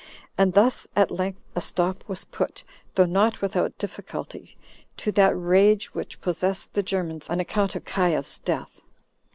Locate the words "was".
2.07-2.25